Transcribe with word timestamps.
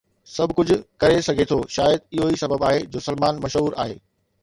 سڀ 0.35 0.49
ڪجهه 0.59 0.79
ڪري 1.03 1.19
سگهي 1.27 1.47
ٿو، 1.53 1.59
شايد 1.75 2.07
اهو 2.17 2.33
ئي 2.33 2.43
سبب 2.47 2.69
آهي 2.73 2.83
جو 2.91 3.07
سلمان 3.11 3.43
مشهور 3.47 3.83
آهي 3.87 4.05